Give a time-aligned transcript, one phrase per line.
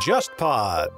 [0.00, 0.88] JustPod。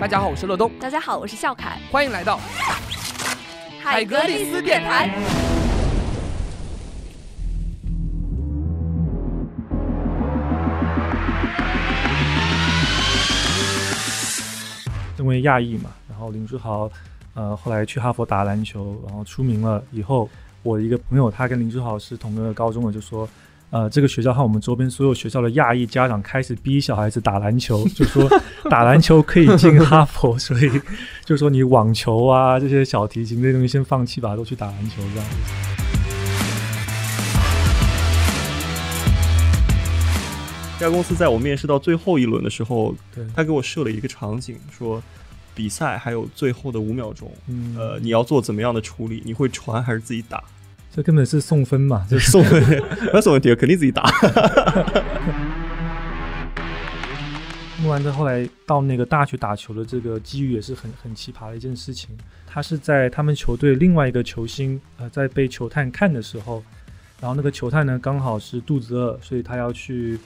[0.00, 2.40] 大家好，我是乐东，大家好，我是笑凯，欢迎来到
[3.82, 5.10] 海格力斯电台。
[15.18, 16.90] 因为亚裔嘛，然后林书豪，
[17.38, 20.28] 呃，后来去哈佛打篮球，然后出名了以后，
[20.64, 23.28] 我一个朋友他跟林书豪是同个高中的，就说，
[23.70, 28.28] 呃，这个学校和我们周边所有学校的亚裔家长开始逼小孩子打篮球， 就说
[28.68, 30.68] 打篮球可以进哈佛，所以
[31.24, 35.36] 就说你网球啊这些小提琴这些东西先放弃吧，都去打篮球这样子。
[40.80, 45.00] 这家公司在我面试到最后一轮的时候，对，他给我设了一个场景，说
[45.58, 49.20] 比赛还有最后的五秒钟，嗯呃，你要做怎么样的处理？
[49.24, 50.44] 你会传还是自己打？
[50.94, 52.76] 这根本是送分嘛，就 就是送问题，
[53.10, 54.04] 不要送问题，肯定自己打。
[57.82, 62.16] 穆兰特后来到那个大学打球的这个机遇也是很很奇葩的一件事情。
[62.46, 66.62] 他是在他们球队另外一个球星呃在被球探看的时候，
[67.20, 70.18] 然后那个球探呢刚好是肚子饿，所以他要去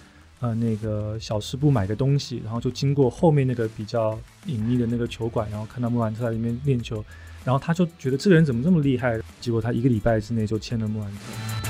[0.42, 7.02] 呃那个小吃部买个东西，然后就经过后面那个比较隐秘的那个球馆，然后看到莫兰特在里面练球，
[7.44, 11.61] 然后他就觉得这个人怎么这么厉害，结果他一个礼拜之内就签了莫兰特。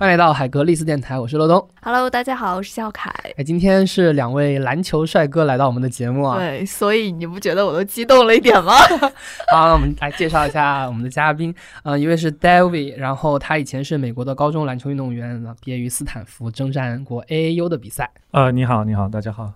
[0.00, 1.68] 欢迎来到海格力斯电台，我是乐东。
[1.82, 3.10] Hello，大家好，我是笑凯。
[3.36, 6.38] 哎，今天是两位篮球帅哥来到我们的节目啊。
[6.38, 8.74] 对，所以你不觉得我都激动了一点吗？
[9.50, 11.52] 好，那我们来介绍一下我们的嘉宾。
[11.82, 18.08] 呃，一位是 David，然后他以前是美国的高中篮球运动员，毕业于斯坦福，征战过 AAU 的比赛。
[18.30, 19.52] 呃，你好，你好，大家好。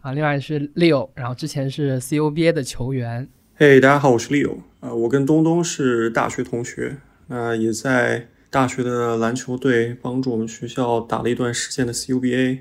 [0.00, 3.28] 啊，另外是 Leo，然后之前是 CUBA 的球员。
[3.54, 6.96] 嘿大家好，我是 Leo，呃，我跟东东是大学同学，
[7.28, 8.26] 那也在
[8.56, 12.60] 大学的篮球队帮助我们学校打了一段时间的 CUBA，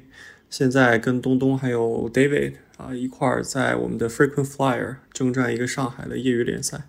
[0.49, 6.81] 现在跟东东还有 David 啊一块儿在我们的 Frequent Flyer 征战一个上海的业余联赛。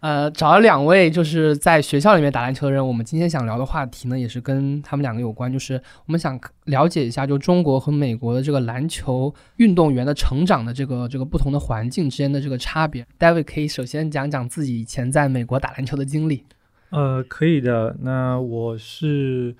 [0.00, 2.86] 呃，找了两位就是在学校里面打篮球的人。
[2.86, 13.06] 我们今天想聊的话题呢，也是跟他们两个有关，就是我们想了解一下，就中国和美国的这个篮球运动员的成长的这个这个不同的环境之间的这个差别。
[13.18, 16.44] David 可以首先讲讲自己以前在美国打篮球的经历。
[16.90, 17.96] 呃，可以的。
[18.00, 19.54] 那我是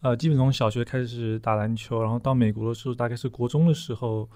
[0.00, 4.28] 呃，基本从小学开始打篮球，然后到美国的时候，大概是国中的时候，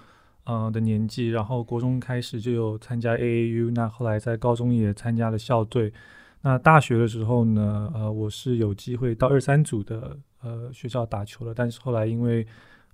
[0.44, 5.92] 呃的年纪，然后国中开始就有参加 AAU，那后来在高中也参加了校队。
[6.40, 12.46] 那大学的时候呢，呃，我是有机会到二三组的呃学校打球的，但是后来因为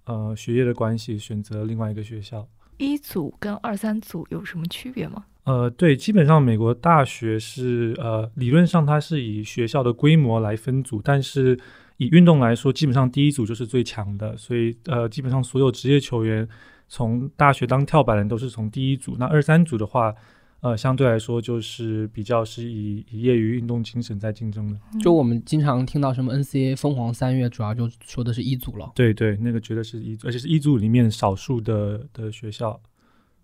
[0.07, 2.49] 呃学业的关系，选择另外一个学校。
[2.79, 5.27] 一组跟二三组有什么区别吗？
[5.45, 11.59] 呃，对，基本上美国大学是呃，理论上它是以学校的规模来分组，但是
[11.99, 16.49] 以运动来说，基本上第一组就是最强的，所以呃，基本上所有职业球员
[16.89, 19.17] 从大学当跳板人都是从第一组。
[19.19, 20.15] 那二三组的话，
[20.61, 24.81] 呃，相对来说就是比较是以以业余运动精神在竞争的。
[25.03, 28.91] 就我们经常听到什么 NCAA 疯狂三月，主要就说的是一组了。
[28.95, 32.81] 对对，那个绝对是一组，而且是一组里面少数的的学校。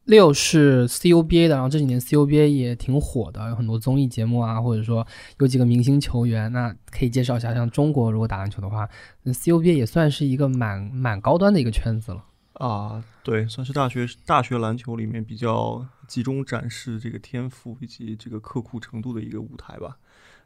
[0.05, 5.07] 六是 CUBA 的，然后这几年 CUBA 也挺火的，有很多综艺节目啊，或者说
[5.39, 6.51] 有几个明星球员。
[6.53, 8.89] 那可以介绍一下，像中国如果打篮球的话
[9.23, 12.25] 那，CUBA 也算是一个蛮蛮高端的一个圈子了。
[12.55, 19.97] 啊，对，算是大学大学篮球里面比较集中展示这个天赋以及这个刻苦程度的一个舞台吧。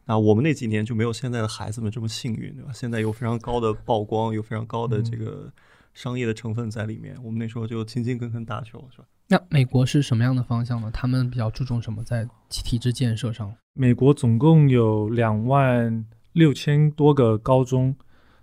[0.05, 2.71] 那我们那几年就没有现在的孩子们这么幸运，对吧？
[2.75, 5.51] 现在有非常高的曝光，有非常高的这个
[5.95, 7.17] 商业的成分在里面。
[7.25, 9.05] 我们那时候就勤勤恳恳打球，是吧？
[9.29, 10.91] 那美国是什么样的方向呢？
[10.93, 13.55] 他们比较注重什么在体制建设上？
[13.73, 17.97] 美国总共有两万六千多个高中，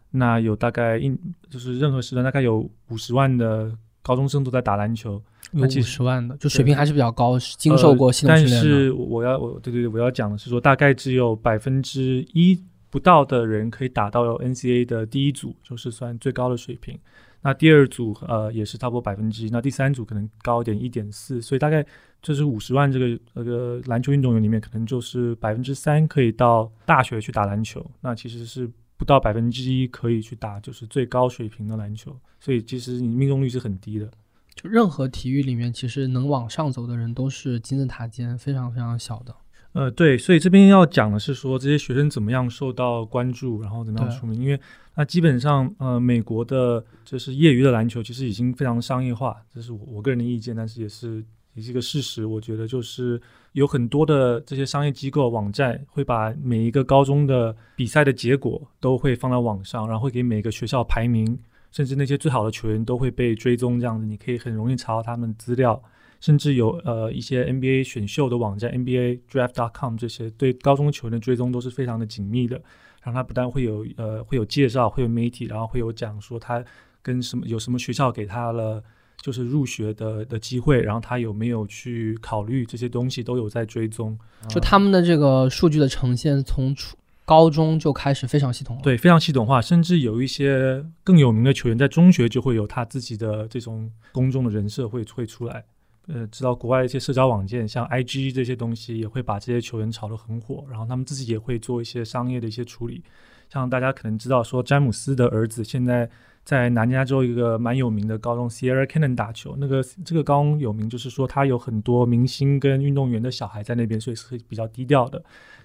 [0.10, 1.16] 那有大概一
[1.50, 3.72] 就是任何时段大概有五十万的
[4.02, 5.22] 高中生都在打篮球，
[5.52, 8.70] 有五十万的，就水平还是比较高，是经受过系统呃训练的。
[8.70, 12.60] 但是我要我对对对，我要讲的是说，大概只有百分之一
[12.90, 17.00] 不到的人可以打到 NCAA 的第一组，就是算最高的水平。
[17.42, 21.86] 那第二组呃也是差不多百分之一，那第三组可能高一点一点四，所以大概
[22.22, 34.10] 就是五十万这个那个篮球运动员里面，可能就是百分之三可以到大学去打篮球，那其实是不到百分之一可以去打就是最高水平的篮球，所以其实你命中率是很低的。
[34.54, 39.34] 就任何体育里面，其实能往上走的人都是金字塔尖非常非常小的。
[39.74, 44.60] 呃，对，所以这边要讲的是说这些学生怎么样受到关注，然后怎么样出名，因为
[44.96, 51.24] 那基本上呃，美国的就是业余的篮球其实已经非常商业化，这是我我个人的意见，但是也是
[51.54, 52.26] 也是一个事实。
[52.26, 53.22] 我觉得就是
[53.54, 61.40] 有很多的这些商业机构网站会把每一个高中的比赛的结果都会放在网上，然后会给每个学校排名，
[61.72, 65.82] 甚至那些最好的球员都会被追踪，这样子你可以很容易查到他们资料。
[66.22, 72.62] 甚至有呃一些 NBA 选秀的网站 NBA Draft.com 这些对高中球员的追踪都是非常的紧密的。
[73.04, 76.64] 然后他不但会有呃会有介绍，会有媒体，然后会有讲说他
[77.02, 78.84] 跟什么有什么学校给他了
[79.20, 84.16] 就是入学的的机会，然后他有没有去考虑这些东西都有在追踪。
[84.48, 86.96] 就他们的这个数据的呈现，从初
[87.26, 88.84] 高中就开始非常系统化。
[88.84, 95.66] 对非常系统化，甚至有一些更有名的球员在中学就会有他自己的这种公众的人设会会出来。
[96.14, 103.02] 呃，知道国外一些社交网件，像 IG 这些东西，也会把这些球员炒得很火，然后他们自己也会做一些商业的一些处理。
[103.50, 106.10] 像大家可能知道，说詹姆斯的儿子现在
[106.44, 115.18] 在南加州一个蛮有名的高中 Sierra Canyon 打球，那个这个高中有名，就是说他有很多明星跟运动员的小孩在那边，所以是比较低调的。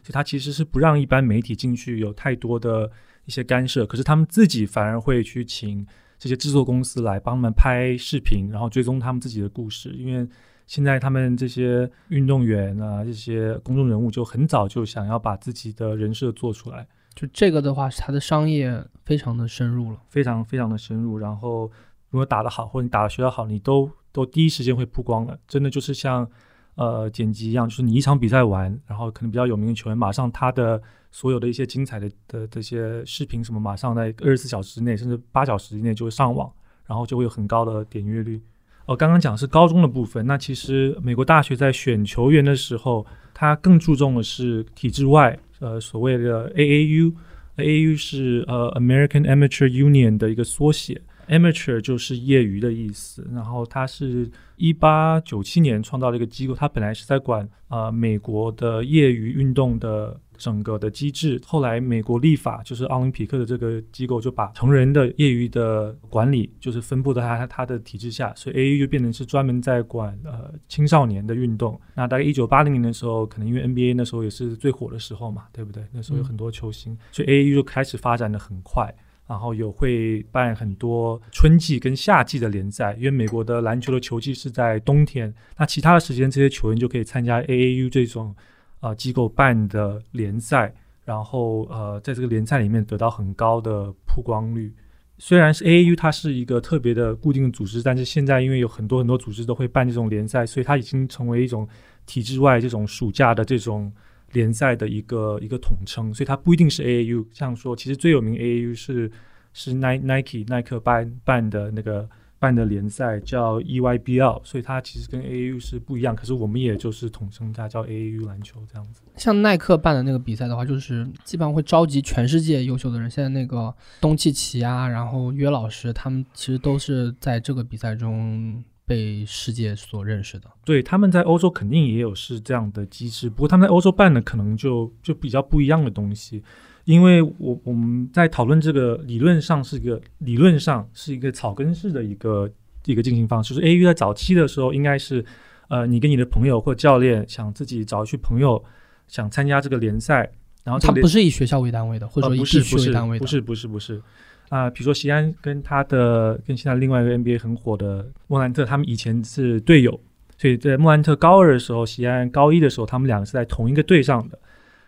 [0.04, 2.88] 所以他其实是不让一般媒体进去有太多的
[3.24, 5.84] 一些干涉，可是他们自己反而会去请。
[6.18, 9.90] 这些制作公司来帮他们拍视频，然后追踪他们自己的故事。
[9.90, 10.26] 因为
[10.66, 16.86] 现在他们这些运动员啊，这些公众人物就很早就想要把自己的人设做出来。
[17.14, 21.18] 就这个的话，它的商业非常的深入了，非常非常的深入。
[21.18, 21.70] 然后
[22.10, 25.38] 如果打得好，或者你打的学得好，你都都第一时间会曝光了。
[25.46, 26.28] 真的就是像
[26.74, 30.82] 呃剪辑一样，就是你一场比赛完，然后可能比较有名的球员，马上他的。
[31.16, 36.52] 所有的一些精彩的的这些视频什么，马上在二十四小时之内，甚至八小时之内就会上网，
[36.84, 38.38] 然后就会有很高的点阅率。
[38.84, 53.26] 哦，刚刚讲是高中的部分，那其实美国大学在选球员的时候，它更注重的是体制外，呃，所谓的 AAU，AAU 是呃 American Amateur Union 的一个缩写，Amateur 就是业余的意思。
[53.32, 60.20] 然后它是一八九七年创造了一个机构，它本来是在管呃美国的业余运动的。
[60.36, 71.80] 整个的机制，后来美国立法就是奥林匹克的这个机构就把成人的业余的管理就是分布在他他的体制下，所以 AAU 就变成是专门在管呃青少年的运动。
[71.94, 75.84] 那大概一九八零年的时候，可能因为 NBA 那时候也是最火的时候嘛，对不对？
[75.92, 78.94] 那时候有很多球星，所以 AAU 就开始发展的很快，
[79.26, 88.34] 然后有会办很多春季跟夏季的联赛，因为美国的篮球的球季是在冬天，那其他的时间这些球员就可以参加 AAU 这种。
[88.80, 90.74] 啊，机构办的联赛，
[91.04, 94.72] 然后呃，在这个联赛里面得到很高的曝光率。
[95.18, 101.66] 虽然是 AAU，它是一个特别的固定的组织，但是现在因为有很多很多组织都会办这种联赛，所以它已经成为一种
[102.04, 103.90] 体制外这种暑假的这种
[104.32, 106.12] 联赛的一个一个统称。
[106.12, 107.26] 所以它不一定是 AAU。
[107.32, 109.10] 像说，其实最有名 AAU 是
[109.52, 112.08] 是 Nike 耐克办办的那个。
[112.46, 119.00] 办的联赛叫 EYBL，所以它其实跟 AAU 是不一样，可是我们也就是统称它叫 AAU 篮球这样子。
[119.16, 123.10] 像耐克办的那个比赛的话，就是基本上会召集全世界优秀的人。
[123.10, 130.48] 现在那个东契奇啊，然后约老师，他们其实都是在这个比赛中被世界所认识的。
[130.64, 136.44] 对，他们在欧洲肯定也有是这样的机制，不过他们在欧洲办的可能就就比较不一样的东西。
[136.86, 142.48] 因为我我们在讨论这个理论上是一个理论上是一个草根式的一个
[142.84, 145.24] 一个进行方式，就是 A U 在早期的时候应该是，
[145.66, 148.64] 呃，你跟你的朋友或教练想自己找一群朋友
[149.08, 150.30] 想参加这个联赛，
[150.62, 154.00] 然后它不是以学校为单位的，或者说以地区为单位的，不是不是不是
[154.48, 160.00] 啊，比如说西安跟他的跟现在另外一个 N B A 很火的莫兰特，他们以前是队友，
[160.38, 164.38] 所以在莫兰特高二的时候，西安高一的时候，他们两个是在同一个队上的，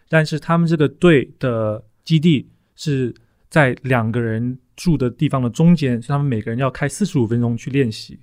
[0.09, 1.83] 但是他们这个队的。
[2.09, 3.15] 基地是
[3.51, 8.19] 在两个人住的地方的中间，所以他们每个人要开四十五分钟去练习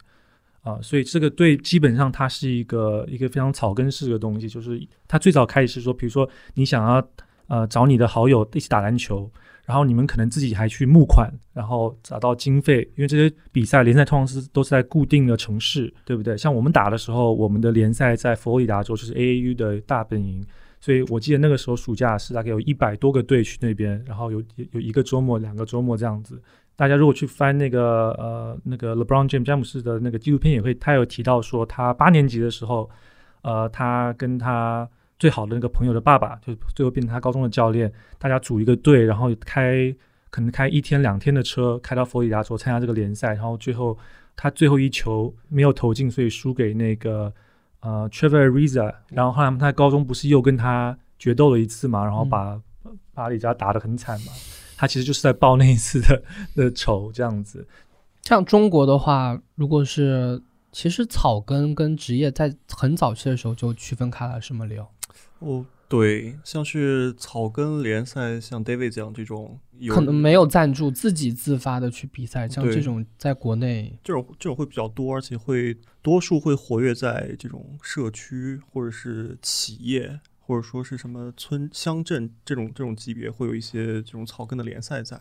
[0.63, 0.79] 啊。
[0.81, 7.07] 所以这个队基本上它是一个一个非常草根式的东西，就是它最早开始是说，比如说你想要
[7.45, 9.31] 呃找你的好友一起打篮球，
[9.65, 16.35] 然后你们可能自己还去募款，然后找到经费，因为这些比赛联赛通常是都是在固定的城市，对不对？
[16.35, 20.43] 像我们打的时候，我们的联赛在佛罗里达州，就是 AAU 的大本营。
[20.85, 24.39] 所以我记得那个时候暑假是大概有一百多个队去那边，然后有
[24.69, 26.39] 有一个周末、两个周末这样子。
[26.75, 32.87] 大家如果去翻那个呃那个 LeBron James 詹姆斯的那个纪录片，也会他有提到说，他八年级的时候，
[33.41, 34.87] 呃，他跟他
[35.17, 39.91] 最好的那个朋友的爸爸，就最后变成他高中的教练，大家组一个队，然后开
[40.29, 43.97] 可能开一天两天的车，开到佛罗里达州参加这个联赛，然后最后
[44.35, 47.33] 他最后一球没有投进，所以输给那个。
[47.85, 52.59] 呃，Trevor Ariza，然后后来他在高中不是又跟他决斗了一次嘛，然后把
[53.13, 54.31] 巴里加打得很惨嘛。
[54.75, 56.23] 他其实就是在报那一次的
[56.55, 57.67] 的仇，这样子。
[58.23, 64.65] 像中国的话，如果是其实草根跟职业在很早期的时候就区分开来，是吗？
[64.65, 64.85] 刘
[65.39, 85.19] 哦，对，像是草根联赛，像 David 这样这种可能没有赞助，自己自发的去比赛，像这种在国内，这种这种会比较多，而且会多数会活跃在这种社区或者是企业，或者说是什么村乡镇这种这种级别，会有一些这种草根的联赛在。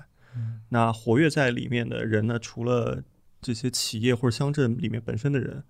[0.71, 3.05] 那活跃在里面的人呢，除了
[3.41, 5.63] 这些企业或者乡镇里面本身的人，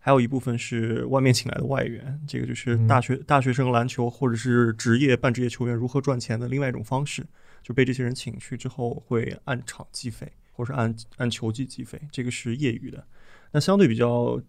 [0.00, 2.20] 还有一部分是外面请来的外援。
[2.26, 7.24] 这个就是嗯大学、大学生篮球或者是职业半职业球员如何赚钱的另外一种方式，
[7.62, 13.04] 就被这些人请去之后会按场计费，或者是按按球季计费，这个是业余的。
[13.52, 14.40] 那相对比较，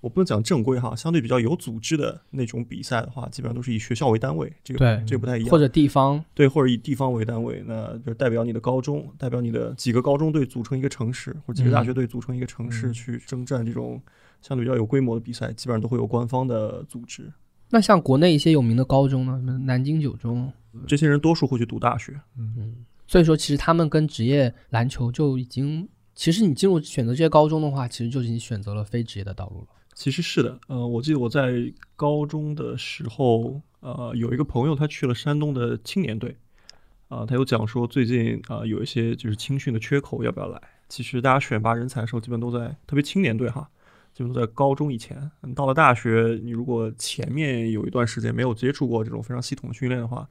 [0.00, 14.02] 我不能讲正规哈，相对比较有组织的那种比赛的话，基本上都是以学校为单位，这个对这个不太一样，或者地方，对，或者以地方为单位，那就代表你的高中，代表你的几个高中队组成一个城市，或者几个大学队组成一个城市，嗯去征战这种
[14.40, 17.32] 相对比较有规模的比赛，基本上都会有官方的组织。
[17.70, 20.52] 那像国内一些有名的高中呢，什么南京九中，
[20.86, 22.74] 这些人多数会去读大学，嗯，
[23.06, 29.66] 所以说其实他们跟职业篮球就已经，其实你进入选择这些高中的话，其实就已经选择了非职业的道路了。
[29.94, 36.36] 其实是的，呃，我记得我在高中的时候，呃，有一个朋友他去了山东的青年队，
[37.08, 40.60] 啊、他有讲说最近啊、有一些就是青训的缺口，要不要来？
[40.88, 43.68] 其实大家选拔人才的时候，基本都在特别青年队哈，
[44.12, 45.30] 基本都在高中以前。
[45.42, 50.28] 嗯到了大学，你如果前面有一段时间没有接触过这种非常系统的训练的话，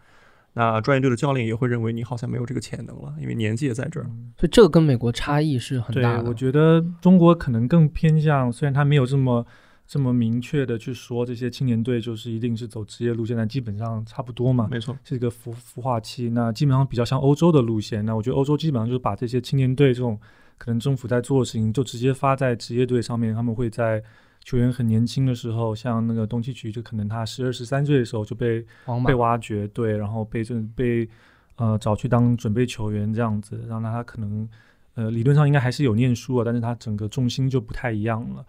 [0.54, 4.04] 那专业队的教练也会认为你好像没有这个潜能了，因为年纪也在这儿。
[4.38, 6.30] 所以这个跟美国差异是很大，的。
[6.30, 9.46] 我觉得中国可能更偏向，虽然他没有这么
[9.88, 14.68] 这么明确的去说这些青年队就是一定是走职业路线，但基本上差不多嘛。
[14.70, 18.04] 没错，是一个孵孵化器，那基本上比较像欧洲的路线。
[18.06, 20.20] 那我觉得欧洲基本上就是把这些青年队这种
[20.60, 23.34] 可能政府在做的事情，就直接发在职业队上面。
[23.34, 24.04] 他们会在
[24.44, 28.64] 球员很年轻的时候，像那个东契奇，就可能他十二十三岁的时候就被
[29.08, 31.10] 被挖掘，对，然后被这被
[31.56, 34.48] 呃找去当准备球员这样子，让他可能
[34.96, 38.46] 呃理论上应该还是有念书啊，但是他整个重心就不太一样了。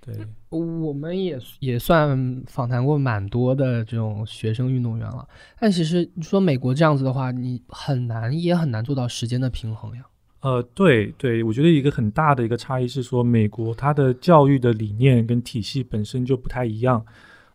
[0.00, 0.14] 对，
[0.50, 5.26] 我们也也算访谈过蛮多的这种学生运动员了，
[5.58, 10.04] 但其实你说美国这样子的话，你很难也很难做到时间的平衡呀。
[10.44, 17.02] 呃，对对，我觉得一个很大的一个差异是说，美国它的教育的理念跟体系本身就不太一样。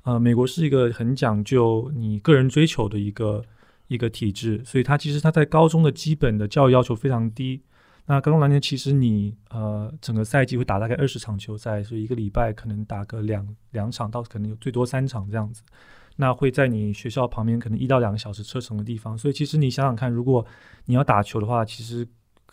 [0.02, 3.46] 呃，美国是一个很讲究你个人追求的一个
[3.90, 7.62] 一个体制，所以它其实它在高中的基本的教育要求非常低。
[8.08, 15.62] 那高中篮球其实你呃整个赛季会打大概二十场球赛，所以一个礼拜可能打个两两场到可能有最多三场这样子。
[16.16, 20.44] 那会在你学校旁边可能一到两个小时车程的地方，所以其实你想想看，如果
[20.86, 22.06] 你要打球的话，其实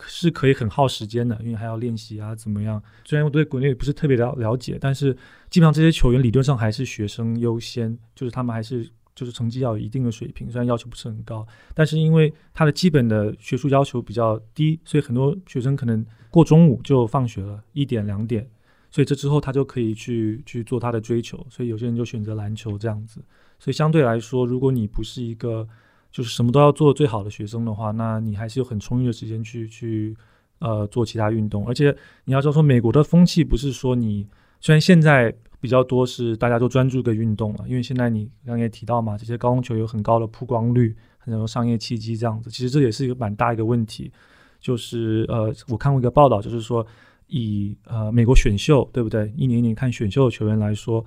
[0.07, 2.83] 是可以很耗时间的，因为还要练习啊，怎么样？
[3.05, 5.17] 虽然我对国内不是特别了了解，但是
[5.49, 18.47] 基本上这些球员理论上还是学生优先，就是他们还是就是成绩要有一定的水平，虽然要求不是很高，但是因为他的基本的学术要求比较低，所以很多学生可能过中午就放学了，一点两点，
[18.91, 23.25] 所以这之后他就可以去去做他的追求，所以有些人就选择篮球这样子。
[23.59, 25.67] 所以相对来说，如果你不是一个
[26.10, 30.16] 就是什么都要做最好的学生的话，那你还是有很充裕的时间去去
[30.60, 31.66] 呃做其他运动。
[31.66, 31.94] 而且
[32.25, 34.26] 你要知道说，美国的风气不是说你
[34.60, 44.10] 虽然现在比较多是大家都专注个运动了，因为现在你刚刚也提到嘛，这些高空球有很高的曝光率，很多商业契机这样子，其实这也是一个蛮大一个问题。
[44.58, 46.84] 就是呃，我看过一个报道，就是说
[47.28, 51.04] 以呃美国选秀对不对，一年一年看选秀的球员来说，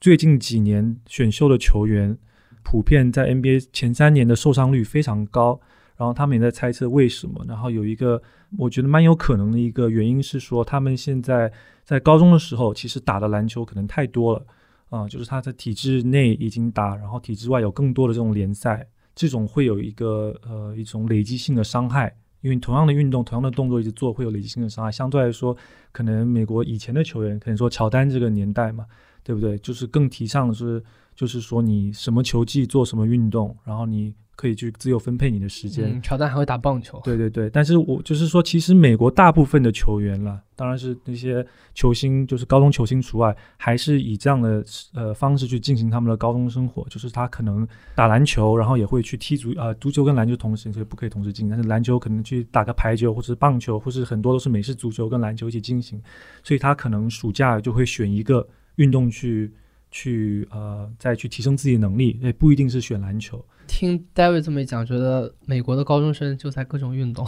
[0.00, 2.16] 最近几年选秀的球员
[2.62, 5.60] 普遍在 NBA 前三年的受伤率非常高，
[5.96, 7.44] 然后他们也在猜测为什么。
[7.46, 8.22] 然后有一个
[8.58, 11.52] 我觉得蛮有可能的一个原因是说，他们现在
[11.84, 14.46] 在高中的时候其实打的篮球可能太多了
[14.90, 22.14] 啊、就是他在体制内已经打，然后体制外有更多的这种联赛，这种会有一个呃一种累积性的伤害。
[22.42, 24.90] 因为同样的运动、同样的动作一直做，会有累积性的伤害。
[24.90, 25.56] 相对来说，
[25.92, 28.84] 可能美国以前的球员，可能说乔丹这个年代嘛，
[29.22, 29.56] 对不对？
[29.58, 30.82] 就是更提倡的是，
[31.14, 35.98] 就是说你什么球技做什么运动，然后你可以去自由分配你的时间。
[35.98, 37.00] 嗯，乔丹还会打棒球。
[37.04, 44.64] 对对对，但是我就是说，其实美国大部分的球员了，当然是那些球星，就是高中球星除外，还是以这样的
[44.94, 46.84] 呃方式去进行他们的高中生活。
[46.88, 51.50] 就是他可能打篮球，然后也会去踢足呃足球跟篮球同时，所以不可以同时进行。
[51.50, 56.02] 但是篮球可能去打个排球或者是棒球，或是很多都是美式足球跟篮球一起进行，
[56.42, 59.52] 所以他可能暑假就会选一个运动去
[59.92, 63.44] 去呃再去提升自己的能力，也不一定是选篮球。
[63.68, 67.24] 听 David 这么一讲，觉得美国的高中生就在各种运动，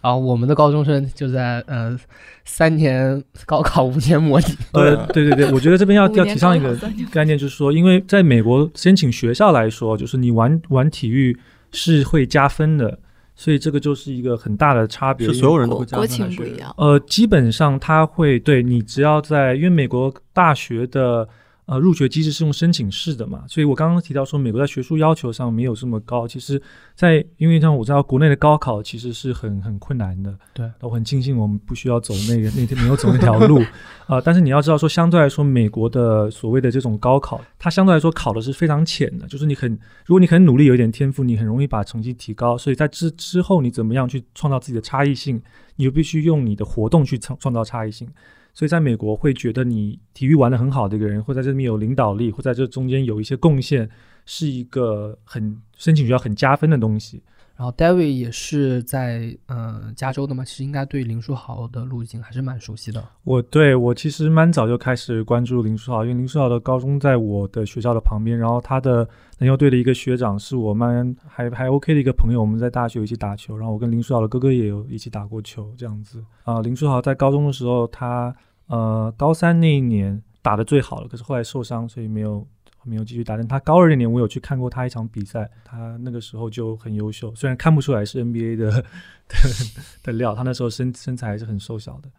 [0.00, 1.98] 然后我们的高中生就在呃
[2.44, 4.46] 三年高考五年模拟。
[4.72, 6.74] 呃，对对对，我觉得这边要要提倡一个
[7.10, 11.36] 概念，就是说，因为在美国申请学校来说，就是你玩玩体育
[11.72, 12.98] 是会加分的，
[13.34, 15.26] 所以这个就是一个很大的差别。
[15.26, 16.72] 是所有人都会加分国情不一样。
[16.78, 21.28] 呃，基本上他会对你只要在，因为美国大学的
[21.66, 26.28] 呃入学机制是用申请式的嘛，所以我刚刚提到说美国在学术要求上没有这么高。
[26.28, 26.60] 其实
[26.94, 33.62] 在，因为像我知道国内的高考其实是很很困难的，对我很庆幸我们不需要走那个那天没有走那条路
[34.06, 39.72] 啊、但是你要知道说，相对来说美国的所谓的这种高考，它相对来说考的是非常浅的，就是你很
[40.04, 42.58] 如果你很努力有一点天赋，你很容易把成绩提高。
[42.58, 45.40] 所以在之之后你怎么样去创造自己的差异性，
[45.76, 48.06] 你就必须用你的活动去创创造差异性。
[48.54, 53.90] 所以在美国会觉得你体育玩得很好的一个人，会在这里面有领导力，会在这中间有一些贡献，
[54.24, 57.20] 是一个很申请学校很加分的东西。
[57.56, 63.02] 然后 David 也是在呃加州的嘛，其实应该对林书豪的路径还是蛮熟悉的。
[63.22, 69.08] 我对我其实蛮早就开始关注林书豪，因为林书豪的高中在我的学校的旁边，然后他的
[69.38, 78.34] 篮球队的一个学长是我蛮还还 OK 的一个朋友，我们在大学一起打球，然后我跟林书豪的哥哥也有一起打过球，这样子啊、林书豪在高中的时候，他
[78.66, 82.44] 呃高三那一年打得最好了，可是后来受伤，所以没有
[82.84, 83.36] 没有继续打。
[83.36, 88.84] 但他高二那年我有去看过他一场比赛，他那个时候就很优秀，虽然看不出来是 NBA 的的
[90.04, 92.10] 的料，他那时候身身材还是很瘦小的。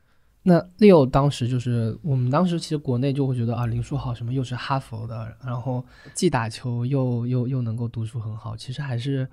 [0.47, 9.27] 那 Leo 当时就是我们当时其实国内就会觉得啊，林书豪什么又是哈佛的，然后既打球又又又能够读书很好，其实还是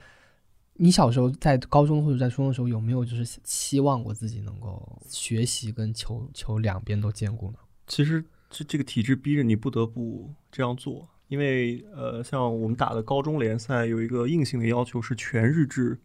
[0.73, 7.59] 你小时候在高中或者在初中的时候有没有就是期望过自己能够学习跟球球两边都兼顾呢？
[7.87, 15.99] 其实这这个体制逼着你不得不这样做，因为呃，像我们打的高中联赛有一个硬性的要求是全日制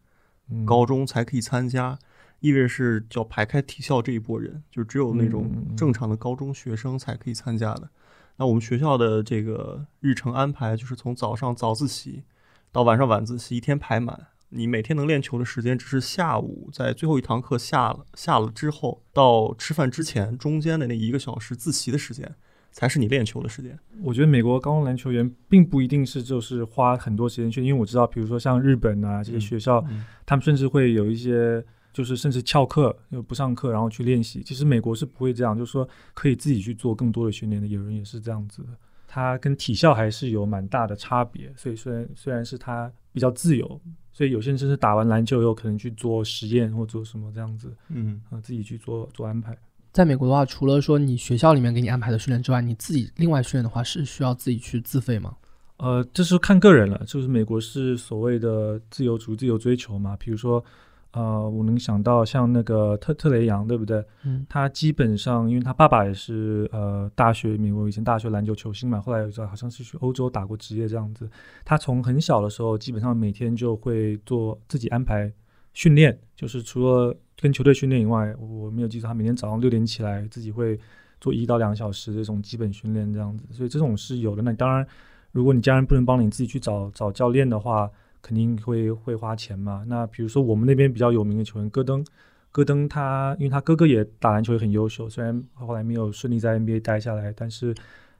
[0.49, 1.99] 嗯高中才可以参加，
[2.39, 7.89] 意味着是叫排开体校这一波人，就只有那种嗯正常的高中学生才可以参加的。
[8.37, 12.23] 那我们学校的这个日程安排就是从早上早自习
[12.71, 14.27] 到晚上晚自习，一天排满。
[14.47, 22.33] 你每天能练球的时间只是下午在最后一堂课下了下了之后到吃饭之前中间的那一个小时自习的时间，
[22.71, 23.77] 才是你练球的时间。
[24.01, 34.43] 我觉得美国高中篮球员并不一定是就是花很多时间去，因为我知道，比如说像日本啊这些嗯学校，嗯他们甚至会有一些就是甚至翘课，就不上课，然后去练习。
[34.43, 37.67] 其实美国是不会这样，就是说可以自己去做更多的训练的。
[37.67, 38.69] 有人也是这样子的，
[39.07, 41.51] 他跟体校还是有蛮大的差别。
[41.55, 49.57] 所以虽然虽然是他比较自由，所以有些人甚至打完篮球以后可能去做实验或做什么这样子，嗯，啊、自己去做做安排。
[49.93, 55.35] 在美国的话，除了说你学校里面给你安排的训练之外，你自己另外训练的话是需要自己去自费吗？
[55.77, 60.17] 呃，这是看个人了，就是美国是所谓的自由主义、自由追求嘛。
[60.17, 60.63] 比如说，
[61.11, 64.03] 呃，我能想到像那个特特雷杨，对不对？
[64.23, 71.29] 嗯，他基本上，因为他爸爸也是呃大学美国以前大学篮球球星嘛，后来有好像是去欧洲打过职业这样子。
[71.63, 75.31] 他从很小的时候，基本上每天就会做自己安排
[75.73, 80.79] 训练，就是除了跟球队训练以外，我没有记错，他每天早上六点起来，自己会
[81.21, 83.45] 做一到两小时这种基本训练这样子。
[83.51, 84.41] 所以这种是有的。
[84.41, 84.85] 那当然，
[85.31, 87.89] 如果你家人不能帮你自己去找找教练的话，
[88.21, 89.85] 肯定会会花钱嘛。
[89.87, 92.03] 那比如说我们那边比较有名的球员戈登，
[92.51, 97.73] 戈登他因为他哥哥也打篮球也很优秀，虽然后来没有顺利在 NBA 待下来，但是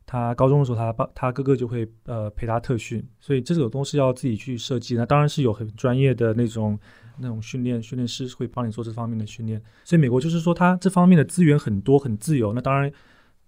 [0.06, 4.96] 他高中的时候他爸他哥哥就会呃陪他特训，所以这种都是要自己去设计。
[4.96, 6.80] 那当然是有很专业的那种
[7.20, 9.62] 那种训练训练师会帮你做这方面的训练。
[9.84, 12.54] 所以美国就是说它这方面的资源很多很自由。
[12.54, 12.92] 那当然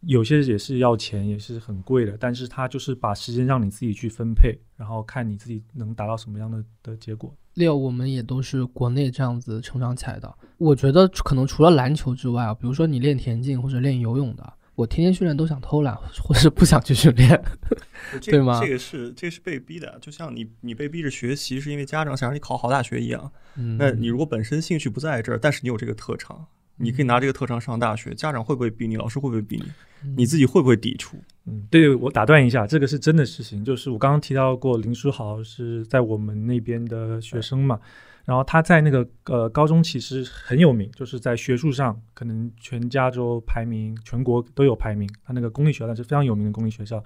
[0.02, 7.36] 有些也是要钱，也是很贵的，但是它就是把时间让你自己去分配，然后看你自己能达到什么样的的结果。
[7.56, 10.34] 六，我们也都是国内这样子成长起来的。
[10.58, 17.42] 我觉得可能除了篮球之外啊，比如说你练田径或者练游泳的，我天天训练都想偷懒， 或者是不想去训练。
[18.22, 23.30] 这对吗这个是这个是被逼的，就像你你被逼着学习，是因为家长想让你考好大学一样。
[23.58, 26.46] 嗯，那你如果本身兴趣不在这儿，但是你有这个特长，
[26.78, 28.96] 你可以拿这个特长上大学，家长会不会逼你？
[28.96, 29.62] 老师会不会逼
[30.02, 30.10] 你？
[30.16, 31.18] 你自己会不会抵触？
[31.46, 37.82] 嗯，对，我打断一下，这个是真的事情，就是我刚刚提到过林书豪是在我们那边的学生嘛，
[38.30, 47.04] 然后他在那个呃高中其实很有名，就是在学术上可能全加州排名、全国都有排名，他那个公立学校是非常有名的公立学校。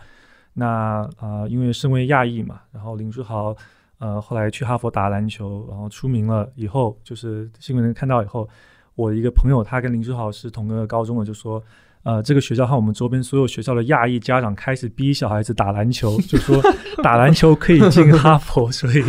[0.56, 3.56] 那啊、因为身为亚裔嘛，然后林书豪
[4.00, 8.50] 呃后来去哈佛打篮球，然后出名了以后，就是新闻人看到以后，
[8.96, 11.64] 我一个朋友他跟林书豪是同个高中的，就说。
[12.04, 16.62] 呃，这个学校和我们周边所有学校的亚裔家长开始逼小孩子打篮球，就说
[17.02, 19.02] 打篮球可以进哈佛， 所以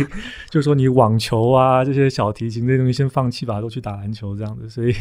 [0.49, 4.93] 就说你网球啊这些小提琴这些东西先放弃吧，都去打篮球这样子，所以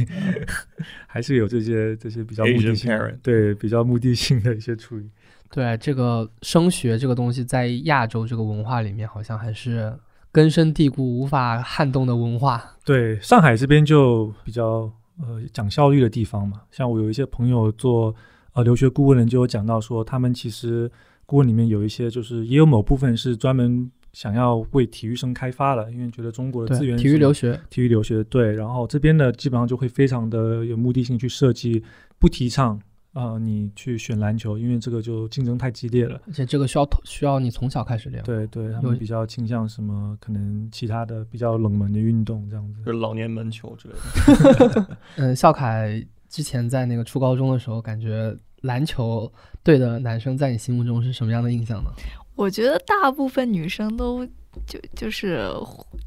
[1.06, 5.08] 还是有这些这些比较目的性对比较目的性的一些处理。
[5.52, 9.96] 对这个升学这个东西，在亚洲这个文化里面，好像还是
[10.32, 12.72] 根深蒂固、无法撼动的文化。
[12.84, 18.14] 对，上海这边就比较呃讲效率的地方嘛，像我有一些朋友做
[18.52, 20.90] 呃留学顾问的就有讲到说，他们其实
[21.26, 31.82] 顾问里面有一些就是也有某部分是专门想要为体育生开发的，因为觉得中国的资对，源体育留学，体育留学对，然后这边的基本上就会非常的有目的性去设计，
[32.18, 32.80] 不提倡
[33.14, 36.20] 呃你去选篮球，因为这个就竞争太激烈了。
[36.26, 38.22] 而且这个需要需要你从小开始练。
[38.24, 42.80] 对对，他们比较倾向什么可能其他的比较冷门的运动这样子。
[42.84, 44.98] 就是老年门球之类的。
[45.16, 51.90] 嗯，笑凯之前在那个初高中的时候，感觉篮球队的男生在你心目中是什么样的印象呢？
[52.34, 54.26] 我觉得大部分女生都
[54.66, 55.48] 就就是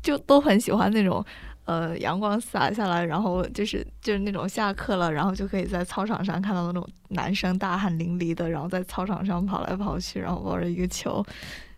[0.04, 1.26] 就都很喜欢那种。
[1.68, 11.22] 呃，阳光洒下来，然后就是就是那种下课了，然后就可以在操场上看到那种男生大汗淋漓的，然后在操场上跑来跑去，然后抱着一个球，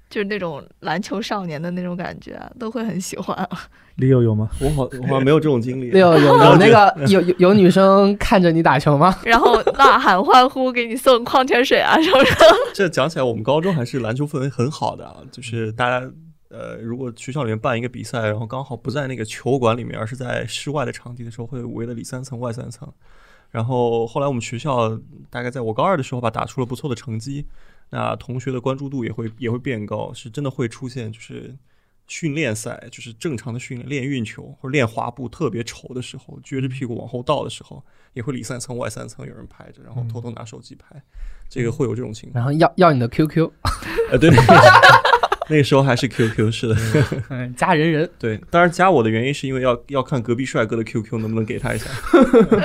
[0.07, 3.49] 就是那种篮球少年的那种感觉，都会很喜欢。
[3.95, 4.47] 李友有吗？
[4.61, 5.89] 我好我好像没有这种经历。
[5.89, 9.17] 有有有那个有有有女生看着你打球吗？
[9.25, 12.31] 然后呐喊欢呼，给你送矿泉水啊什么的。
[12.75, 16.07] 这讲起来，我们高中还是篮球氛围很好的啊，就是大家
[16.49, 22.91] 呃，如果学校里面办一个比赛，然后刚好不在那个球馆里面，而是在室外的场地的时候，会围的里三层外三层。
[23.51, 27.45] 然后后来我们学校大概在我高二的时候吧，打出了不错的成绩，
[27.89, 31.55] 那同学的关注度也会 也会变高，是真的会出现就是
[32.05, 37.83] 训练赛，就是正常的训练练运球或者练滑步特别丑的时候，撅着屁股往后倒的时候，
[38.13, 41.01] 也会里三层外三层有人拍着，然后偷偷拿手机拍，
[41.47, 42.43] 这个会有这种情况。
[42.43, 43.51] 然后要要你的 QQ，
[44.11, 44.29] 呃，对，
[45.49, 46.75] 那个时候还是 QQ，是的，
[47.29, 48.09] 嗯，加人人。
[48.17, 48.39] 对。
[48.49, 51.89] 当然加我的原因是因为要要看隔壁帅哥的 QQ 能不能给他一下。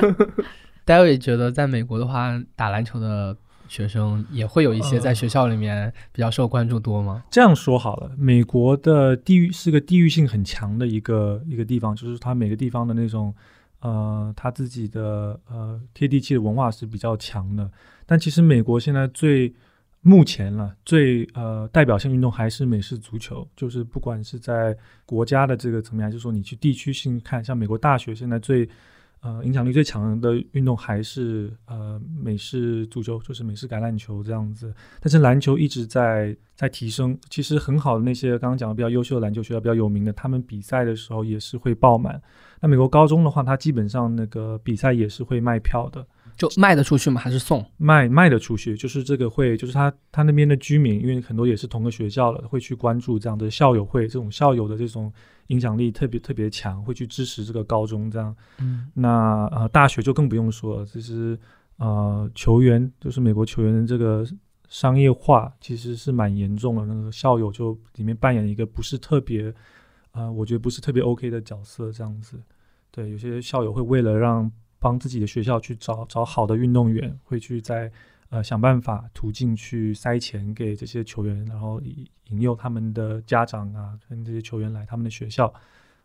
[0.87, 3.35] David 觉得在美国的话，打篮球的
[3.69, 7.25] 学生也会有一些在学校里面比较受关注多吗？
[7.31, 13.35] 这样说好了，美国的地域是个地域性很强的一个一个地方，就是它每个地方的那种
[13.81, 17.71] 呃，它自己的呃贴地气的文化是比较强的。
[18.05, 19.51] 但其实美国现在最
[20.07, 28.69] 目前了最呃代表性运动还是美式足球，就是不管是在国家的这个层面，还是说你去地区性看，像美国大学现在最
[29.23, 34.75] 呃影响力最强的运动还是呃美式足球，就是美式橄榄球这样子。
[35.01, 42.21] 但是篮球一直在在提升，其实很好的那些刚刚讲的比较优秀的篮球学校比较有名的，他们比赛的时候也是会爆满。
[42.61, 46.07] 那美国高中的话，它基本上那个比赛也是会卖票的。
[46.37, 47.21] 就卖得出去吗？
[47.21, 47.65] 还是送？
[47.77, 55.13] 卖卖得出去，就是这个会，就是他他那边的居民，因为很多也是同个学校的，会去关注这样的校友会，这种校友的这种
[55.49, 58.35] 影响力特别特别强，会去支持这个高中这样。
[58.61, 61.39] 嗯，那呃大学就更不用说了，就是
[61.77, 64.27] 呃球员，就是美国球员的这个
[64.69, 69.53] 商业化其实是蛮严重的，那个校友就里面扮演一个不是特别
[70.13, 72.41] 呃，我觉得不是特别 OK 的角色这样子。
[72.91, 74.51] 对，有些校友会为了让
[74.85, 77.91] 帮自己的学校去找找好的运动员，会去在
[78.29, 81.81] 呃想办法途径去塞钱给这些球员，然后
[82.29, 85.51] 引诱他们的家长啊跟这些球员来他们的学校。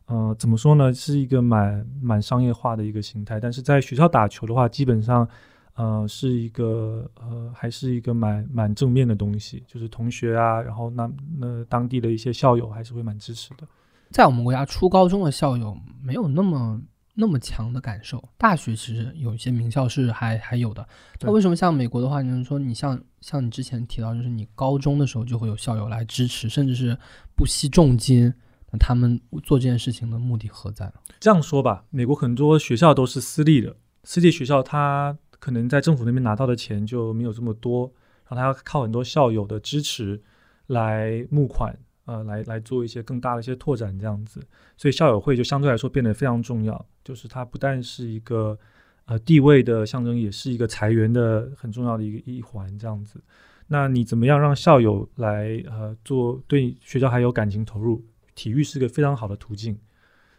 [0.06, 0.94] 呃，怎么说呢？
[0.94, 5.28] 是一个蛮蛮商业化的一个形态，但是在学校打球的话，基本上
[5.76, 13.68] 呃是一个呃还是一个蛮蛮正面的东西，就是同学啊，然后那那当地的一些校友还是会蛮支持的。
[14.10, 16.82] 在我们国家初高中的校友没有那么
[17.16, 20.88] 那么强的感受，大学其实有一些名校是还还有的。
[21.22, 26.98] 那为什么像美国的话，你能说你像像你之前提到，就是你高中的时候就会有校友来支持，甚至是
[27.36, 28.34] 不惜重金，
[28.72, 30.94] 那他们做这件事情的目的何在呢？
[31.20, 37.92] 这样说吧，美国很多学校都是私立的，私立学校它可能在政府那边拿到的钱就没有这么多，
[38.28, 40.22] 然后它要靠很多校友的支持
[40.68, 41.78] 来募款，
[42.10, 44.42] 呃，来来做一些更大的一些拓展这样子，
[44.76, 48.58] 所以校友会就相对来说变得非常重要，就是它不但是一个
[49.06, 53.22] 呃地位的象征，也是一个裁员的很重要的一个一环这样子。
[53.68, 58.04] 那你怎么样让校友来呃做对学校还有感情投入？
[58.34, 59.78] 体育是个非常好的途径。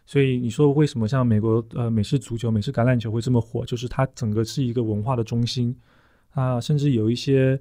[0.05, 3.63] 所以你说为什么像美国呃美式足球、美式橄榄球会这么火？
[3.65, 5.73] 就是它整个是一个文化的中心
[6.31, 7.57] 啊，甚至有一些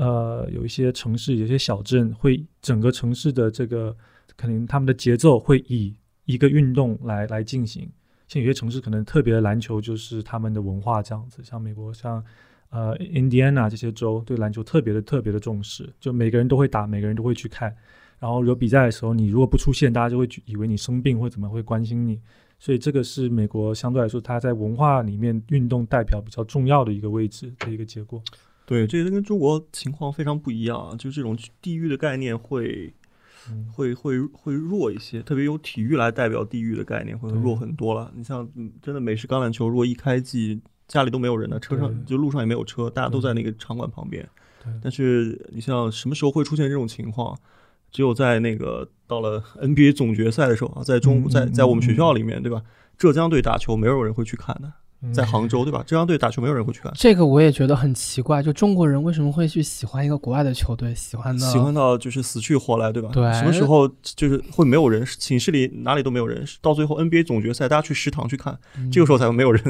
[0.00, 3.94] 呃有一些城市、有些小镇会整个城市的这个
[4.34, 7.86] 可能他们的节奏会以一个运动来来进行。
[8.26, 12.24] 像有些城市可能特别篮球就是他们的文化这样子，像美国像
[12.70, 17.76] 呃印第安纳这些州对篮球特别的特别的重视，就每个人都会打，每个人都会去看。
[18.18, 22.18] 然后有比赛的时候，你如果不出现，大家就会以为你生病或怎么会关心你。
[22.58, 28.22] 所以这个是美国相对来说，它在文化里面运动代表比较重要的一个位置的一个结果。
[28.64, 32.94] 对，这个跟中国情况非常不一样啊，就这种地域的概念会
[33.72, 38.12] 会会会弱一些，特别有体育来代表地域的概念会弱很多了。
[38.14, 38.48] 你像
[38.80, 44.28] 真的美式橄榄球，如果一开季家里都没有人的，车上就路上也没有车，大家都在那个场馆旁边。
[44.82, 47.36] 但是你像什么时候会出现这种情况？
[47.90, 52.62] 只有在那个到了 NBA 总决赛的时候啊，在中在在我们学校里面，对吧？
[52.96, 54.72] 浙江队打球，没有人会去看的。
[55.12, 55.82] 在杭州，对吧？
[55.86, 56.92] 浙江队打球，没有人会去看。
[56.94, 60.94] 这个我也觉得很奇怪，就中国人为什么会去喜欢一个国外的球队？
[60.94, 63.10] 喜欢的喜欢到就是死去活来，对吧？
[63.12, 63.32] 对。
[63.32, 65.04] 什么时候就是会没有人？
[65.18, 66.44] 寝室里哪里都没有人。
[66.60, 68.58] 到最后 NBA 总决赛，大家去食堂去看，
[68.92, 69.62] 这个时候才会没有人，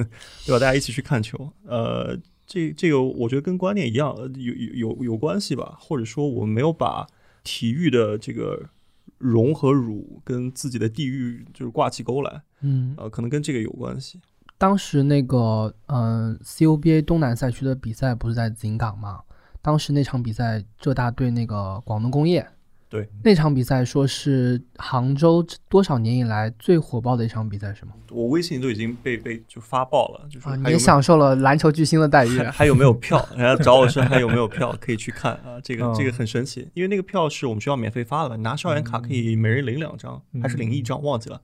[0.44, 0.58] 对吧？
[0.58, 1.52] 大家一起去看球。
[1.66, 2.16] 呃，
[2.46, 5.76] 这这个我觉得跟观念一样，有有有有关系吧？
[5.80, 7.06] 或者说我们没有把。
[7.42, 8.68] 体育的这个
[9.16, 14.20] 荣和辱跟自己的地域就是挂起钩来，嗯，呃，可能跟这个有关系。
[14.60, 19.20] 当时那个，嗯，CUBA 东南赛区的比赛不是在井冈吗？
[19.62, 22.46] 当时那场比赛，浙大对那个广东工业。
[22.90, 27.92] 对那场比赛，说是杭州多少年以来最火爆的一场比赛，是吗？
[28.10, 32.38] 我微信都已经被被就发爆了，就是你享受了篮球巨星的待遇。
[32.40, 33.26] 还有没有 票？
[33.34, 35.58] 人家找我说还有没有票可以去看啊？
[35.62, 41.40] 这个这个很神奇，因为那个票是我们学校免费发的，你拿校园卡可以每人领两张，还是领一张忘记了。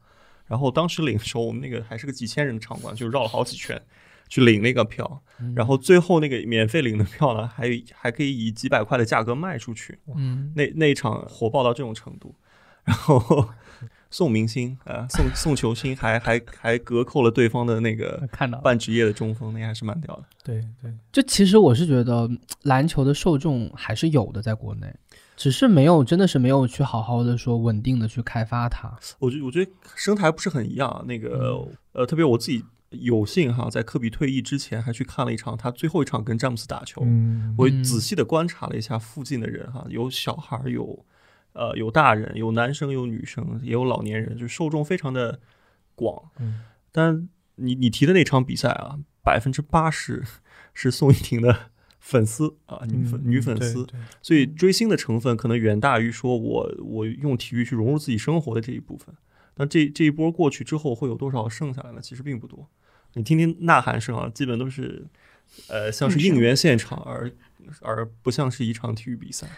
[0.47, 3.81] 然后当时领的时候，我们那个还是个几千人的场馆，就绕了好几圈。
[4.29, 5.23] 去领那个票，
[5.55, 10.01] 然后最后那个免费领的票呢，还还可以以几百块的价格卖出去。
[10.17, 12.35] 嗯，那那一场火爆到这种程度，
[12.83, 13.49] 然后
[14.11, 20.25] 送明星啊，送送球星，还还还隔扣了对方的那个 看到半职业的中锋，那还是蛮屌的。
[20.43, 22.29] 对对，就其实我是觉得
[22.63, 24.93] 篮球的受众还是有的，在国内，
[25.37, 28.99] 只是没有真的是没有去好好的说稳定的去开发它。
[29.19, 32.65] 我觉我觉得生态不是很一样，那个呃，特别我自己。
[32.91, 37.05] 有幸哈，在科比退役之前，还去看了一场他最后一场跟詹姆斯打球。
[37.59, 41.05] 我仔细的观察了一下附近的人哈，有小孩，有
[41.53, 45.41] 呃有大人，有男生，有女生，也有老年人，就受众非常的
[45.97, 46.31] 广。
[46.93, 50.23] 但你你提的那场比赛啊，百分之八十
[50.73, 51.71] 是宋一婷的
[52.07, 53.85] 粉丝啊，女粉女粉丝，
[54.23, 59.13] 所以追星的成分可能远大于说我我用体育去融入自己生活的这一部分。
[59.57, 61.99] 那这这一波过去之后，会有多少剩下来呢？
[62.01, 62.65] 其实并不多。
[63.15, 65.05] 你听听呐喊声啊，基本都是，
[65.67, 67.29] 呃，像是应援现场，而
[67.81, 69.49] 而不像是一场体育比赛。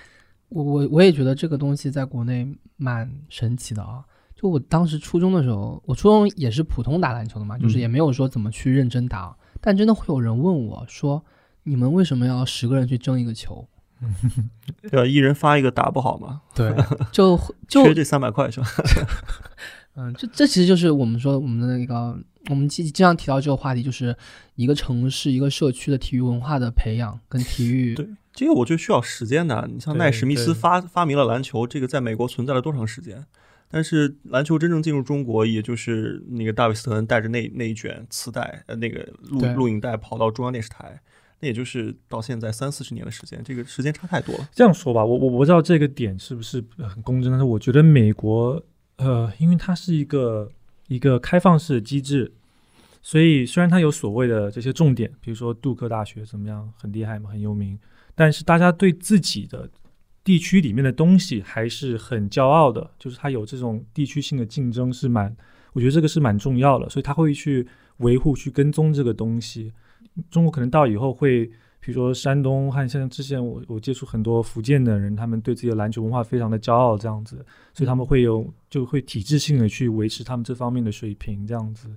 [0.49, 4.03] 我我我也觉得这个东西在国内蛮神奇的啊。
[4.35, 9.37] 就我当时初中的时候，我初中也是普通打篮球的嘛，就是也没有说怎么去认真打。
[9.61, 11.23] 但真的会有人问我说
[11.69, 13.69] ：“你们为什么要十个人去争一个球？”
[14.83, 15.05] 对吧？
[15.05, 16.43] 一人发一个打不好吗？
[16.55, 16.73] 对，
[17.11, 18.67] 就就缺这三百块是吧？
[19.97, 22.17] 嗯，这这其实就是我们说我们的那个，
[22.49, 24.17] 我们经经常提到这个话题，就是
[24.55, 27.97] 一个城市、一个社区的体育文化的培养跟体育。
[27.97, 29.69] 对，这个我觉得需要时间的。
[29.69, 33.27] 你像奈史密斯发发明了篮球，这个在美国存在了多长时间？
[33.69, 41.01] 但是篮球真正进入中国，也就是那个大卫斯特恩带着那那一卷磁带，呃，那个录录影带跑到中央电视台，
[41.41, 44.49] 那也就是到现在三四十年的时间，这个时间差太多了。
[44.53, 48.63] 这样说吧，我我我不知道这个点是不是很公正，但是我觉得美国。
[48.97, 50.51] 呃，因为它是一个
[50.89, 52.33] 一个开放式的机制，
[53.01, 57.79] 所以虽然它有所谓的这些重点，比如说杜克大学怎么样很厉害嘛，很有名，
[58.17, 59.71] 但是大家对自己的
[60.25, 65.37] 地区里面的东西还是很骄傲的，就是它有这种地区性的竞争是蛮，
[65.75, 67.65] 我觉得这个是蛮重要的，所以他会去
[67.99, 69.73] 维护、去跟踪这个东西。
[70.31, 71.51] 中国可能到以后会。
[71.81, 77.37] 比如说山东，和像之前我我接触很多福建的人，他们对自己的篮球文化非常的骄傲，这样子，
[77.73, 81.89] 所以他们会有就会体制性的去维持他们这方面的水平，这样子。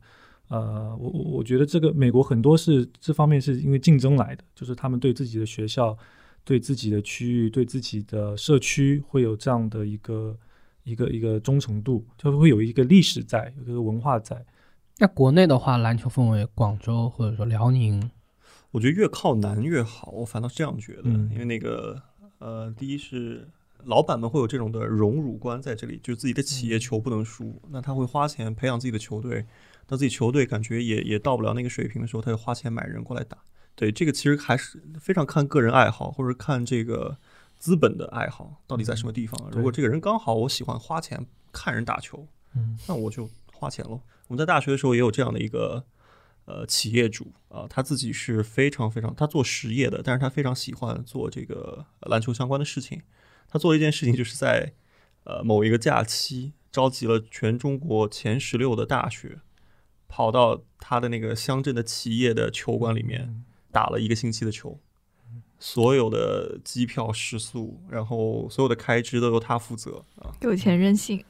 [0.48, 5.98] 呃，我我我觉得这个美国很多是这方面是因为竞争来的，就是他们对自己的学校、
[6.46, 10.38] 对自己的区域、对自己的社区会有这样的一个
[10.84, 14.46] 一个一个忠诚度，就会有一个历史在，有一个文化在。
[15.02, 18.12] 那国内的话，篮球氛围，广州或者说辽宁。
[18.70, 22.00] 我觉得越靠南越好，我反倒是这样觉得，因为那个
[22.38, 23.50] 呃，第一是
[23.86, 29.44] 老板们会有这种的荣辱观在这里，就是自己的企业球不能输，那他会花钱培养自己的球队，
[29.88, 33.40] 当自己球队感觉也也到不了那个水平的时候，他就花钱买人过来打。
[33.74, 37.18] 对，这个其实还是非常看个人爱好，或者看这个
[37.58, 39.50] 资本的爱好到底在什么地方。
[39.52, 43.28] 如果这个人刚好我喜欢花钱看人打球，嗯，那我就
[43.62, 44.02] 花钱喽。
[44.28, 45.86] 我们在大学的时候也有这样的一个。
[46.45, 53.04] 呃企业主啊，他自己是非常非常他做实业的，但是他非常喜欢做这个篮球相关的事情。
[53.47, 54.74] 他做了一件事情，就是在
[55.24, 59.39] 呃某一个假期，召集了全中国前十六的大学，
[60.08, 64.80] 跑到他的那个乡镇的企业的球馆里面打了一个星期的球。
[65.60, 71.24] 所有的机票、食宿，然后所有的开支都由他负责啊，有钱任性。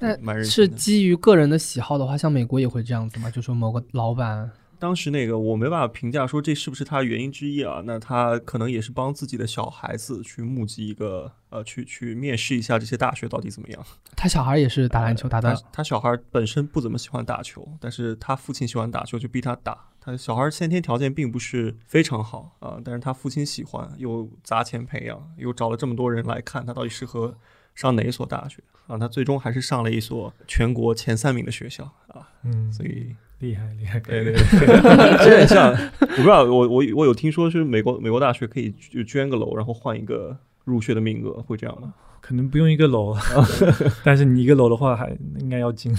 [0.00, 3.30] 那是基于个人的喜好的话，像美国也会这样子吗？
[3.30, 13.84] 就说某个老板，当时那个我没办法评价说这是不是他原因之一啊，那他可能也是帮自己的小孩子去募集一个呃，去去面试一下这些大学到底怎么样。
[14.16, 19.86] 他小孩也是打篮球打他的，他小孩本身不怎么喜欢打球，但是他父亲喜欢打球，就逼他打。
[20.00, 27.36] 他小孩先天条件并不是非常好啊、但是他父亲喜欢，又砸钱培养，又找了这么多人来看他到底适合
[27.74, 28.98] 上哪一所大学啊。
[28.98, 41.94] 他最终还是上了一所全国前三名的学校啊，嗯，所以厉害厉害，对对对，有点 像， 我不知道，我我我有听说是美国美国大学可以就捐个楼，然后换一个入学的名额，会这样吗？
[42.20, 43.16] 可能不用一个楼，
[44.04, 45.92] 但是你一个楼的话还应该要进。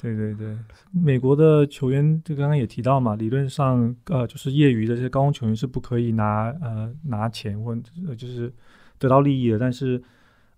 [0.00, 0.56] 对对对，
[0.92, 8.52] 美国的球员就刚刚也提到嘛，理论上呃就是业余的这些高中球员是不可以拿呃拿钱或者呃就是
[8.96, 10.00] 得到利益的，但是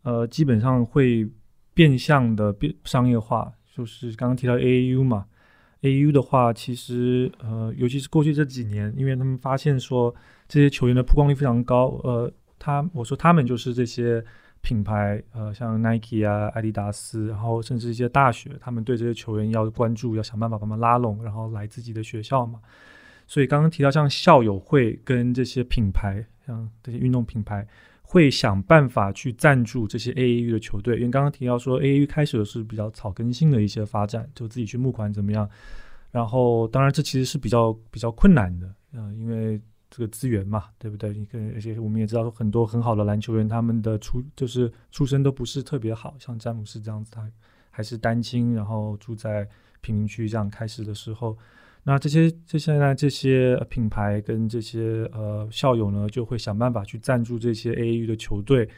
[0.03, 1.29] 呃基本上会
[1.75, 5.27] 变相的变商业化，就是刚刚提到 AAU 嘛
[5.83, 10.15] ，AAU 的话其实呃尤其是过去这几年，因为他们发现说
[10.49, 14.25] 这些球员的曝光率非常高，呃他我说他们就是这些。
[14.63, 22.61] 品牌，呃，像 Nike 啊、阿迪达斯，然后甚至一些大学，他们对这些球员要关注，要想办法把他们拉拢，然后来自己的学校嘛。
[23.27, 27.67] 所以刚刚提到像校友会跟这些品牌，像这些运动品牌，
[28.11, 30.97] 会想办法去赞助这些 AAU 的球队。
[30.97, 35.49] 因为刚刚提到说 AAU 开始的是比较草根性的一些发展，就自己去募款怎么样。
[36.11, 41.13] 然后当然这其实是比较比较困难的，嗯、因为这个资源嘛，对不对？
[41.13, 47.31] 你跟而且我们也知道很多很好的篮球员，他们的出就是出身都不是特别好，像詹姆斯这样子，他
[47.71, 49.49] 还是单亲，然后住在
[49.81, 51.39] 贫民区这样开始的时候，
[51.83, 58.69] 那这些这现在这些品牌跟这些呃校友呢，就会想办法去赞助这些 AAU 的球队，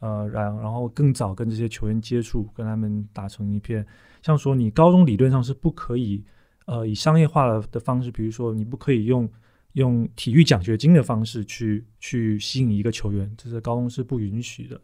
[0.00, 3.86] 呃，然然后更早跟这些球员接触，跟他们打成一片。
[4.22, 6.24] 像说你高中理论上是不可以
[6.66, 9.28] 呃以商业化的的方式，比如说你不可以用。
[9.76, 14.80] 用体育奖学金的方式去去吸引一个球员，这是高中是不允许的。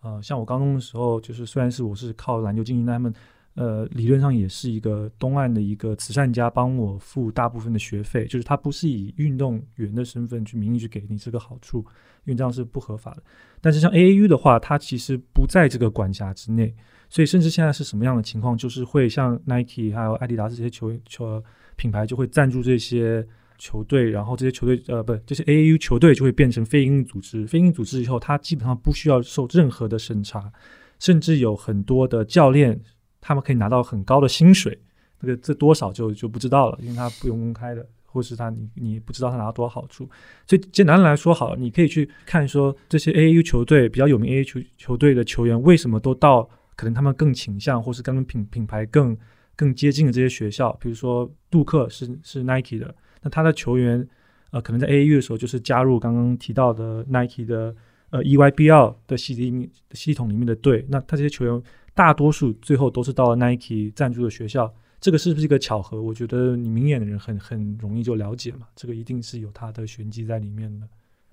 [0.00, 3.12] 呃，像我高中的时候，就是虽然是我是靠篮球经营，但他们
[3.58, 11.78] 呃理论上也是一个东岸的一个慈善家帮我付大部分的学费，就是他不是以运动员的身份去名义去给你这个好处，
[12.24, 13.22] 因为这样是不合法的。
[13.60, 16.72] 但是像 AAU 的话，它其实不在这个管辖之内，
[17.10, 21.42] 所以甚至现在是什么样的情况，就是会像 Nike 还有阿迪达斯这些球球
[21.76, 23.26] 品牌就会赞助这些。
[23.60, 27.44] 球队，然后这些球队，呃，不，这些 AAU 球队就会变成非营利组织。
[27.44, 30.52] 非营利组织以后，它基本上不需要受任何的审查，
[31.00, 32.80] 甚至有很多的教练，
[33.20, 34.78] 他们可以拿到很高的薪水。
[35.20, 40.08] 这个这多少就就不知道了，因为他不用公开的，或是他你你不知道他拿到多少好处。
[40.46, 49.16] 所以简单来说，好，你可以去看说这些 AAU 球队比较有名 AAU 球球队的球员为什么都到可能他们更倾向，或是跟品品牌更
[49.56, 52.94] 更接近的这些学校，比如说杜克是是 Nike 的。
[53.20, 54.08] 那他的球员，
[54.52, 57.74] 呃，可能在 AAU 的时候就是加入刚刚提到的 Nike 的
[58.10, 60.86] 呃 EYBL 的系里系统里面的队。
[60.88, 61.62] 那他这些球员
[61.98, 66.00] 大多数最后都是到了 Nike 赞助的学校，这个是不是一个巧合？
[66.00, 70.86] 我觉得你明眼的人很很容易就了解嘛，这个一定是有它的玄机在里面的。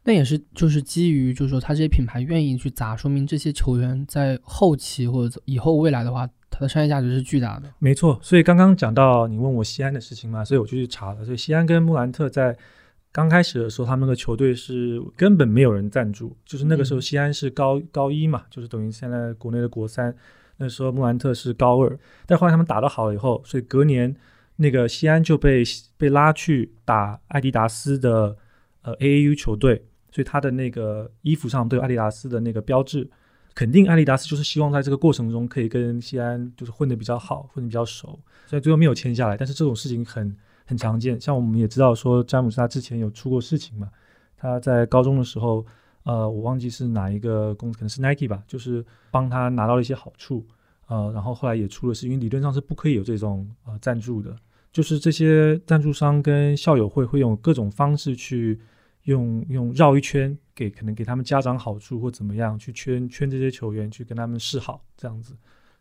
[0.05, 7.71] 那也是就是基于就是说他这些品牌愿意去砸，说明这些球员在后期或者以后未来的话，它的商业价值是巨大的。
[7.77, 11.23] 没错，所以刚刚讲到你问我西安的事情嘛，所以我就去查了。
[11.23, 12.57] 所以西安跟穆兰特在
[13.11, 20.15] 刚开始的时候，他们的球队是根本没有人赞助，就是那个时候西安是高、高一嘛，就是等于现在国内的国三。
[20.57, 24.15] 那时候穆兰特是高二，但后来他们打得好了以后，所以隔年
[24.57, 25.63] 那个西安就被
[25.97, 28.37] 被拉去打艾迪达斯的
[28.83, 33.09] 呃 AAU 球队，所以他的那个衣服上都有艾迪达斯的那个标志。
[33.53, 39.37] 肯定阿迪达斯就是希望在这个过程中可以跟西安就是混得比较好，混得比较熟，所以最后没有签下来。
[39.37, 43.89] 但是这种事情很很常见，像我们也知道说詹姆斯他之前有出过事情嘛，
[44.35, 45.65] 他在高中的时候，
[46.05, 50.45] 呃，我忘记是哪一个公司，可能是 Nike 吧，就是帮他拿到了一些好处，
[50.87, 54.33] 呃，然后后来也出了事，因为理论上是不可以有这种呃赞助的，
[54.71, 58.59] 就是这些赞助商跟校友会会用各种方式去
[59.03, 60.37] 用用绕一圈。
[60.57, 65.35] 给可能给他们家长好处或怎么样去圈圈这些球员去跟他们示好，这样子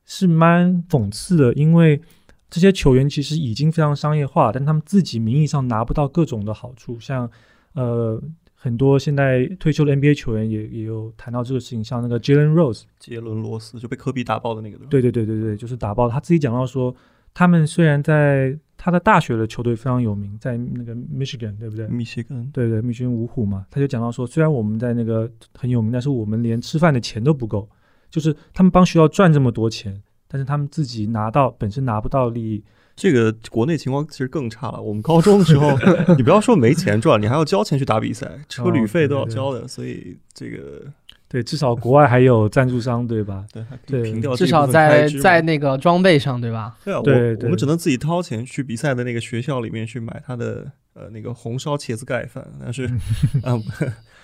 [0.04, 1.54] 是蛮讽刺的。
[1.54, 2.02] 因为
[2.50, 7.30] 这些球员其实已经非常商业化，但他们自己名义上拿不到各种的好处，像
[7.74, 8.20] 呃
[8.64, 16.96] 很多现在退休的 NBA 球员也也有谈到这个事情，像那个 Jalen Rose，杰伦罗斯就被科比打爆的那个，对对对对对，就是打爆他自己讲到说，
[17.34, 21.86] 他们虽然在他的大学的球队非常有名，在那个 Michigan，对不对？
[21.88, 27.68] 密歇根，对对，密歇根五虎嘛，他就讲到说，虽然我们在那个很有名，但是我们连吃饭的钱都不够，
[28.08, 32.64] 就是他们帮学校赚这么多钱，但是他们自己拿到本身拿不到利益。
[32.96, 34.80] 这个国内情况其实更差了。
[34.80, 35.70] 我们高中的时候，
[36.16, 40.82] 你不要说没钱赚，你还要交钱去打比赛，车旅费都要交的，所以这个
[41.28, 43.44] 对，至少国外还有赞助商，对吧？
[43.52, 46.76] 对还可以至少在在那个装备上，对吧？
[46.84, 52.88] 对啊，对我我们只能自己掏钱去比赛的那个学校里面去买他的呃那个红烧茄子盖饭，但是
[53.42, 53.60] 嗯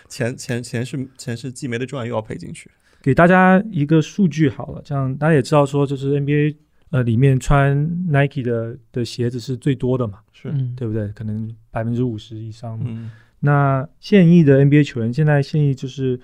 [0.08, 2.70] 钱钱钱是钱是既没得赚又要赔进去。
[3.02, 6.54] 给大家一个数据好了，这样大家也知道说，就是 NBA
[6.90, 7.76] 呃里面穿
[8.08, 11.08] Nike 的的鞋子是最多的嘛，是嗯，对不对？
[11.08, 12.86] 可能百分之五十以上嘛。
[12.88, 13.10] 嗯，
[13.40, 16.18] 那现役的 NBA 球员，现在现役就是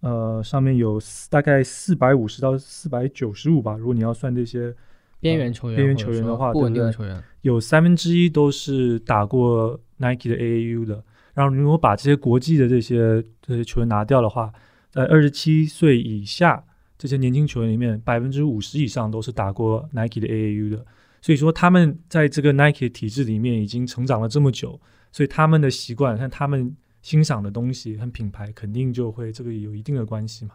[0.00, 4.74] 呃上面有大概四百五十到四百九十五吧，如果你要算这些，
[5.20, 11.02] 边缘球员，边缘球员的话说不稳定的对不球员，有三分之一都是打过 Nike 的 AAU 的。
[11.34, 14.52] 然后如果把这些国际的这些这些球员拿掉的话，
[14.90, 16.62] 在二十七岁以下
[17.02, 20.86] 这些年轻球员里面，百分之五十以上都是打过 Nike 的 AAU 的。
[21.20, 24.80] 所以说他们在这个 Nike 体制里面已经成长了这么久，
[25.10, 30.54] 所以他们的习惯和他们欣赏的东西和品牌肯定就会这个有一定的关系嘛。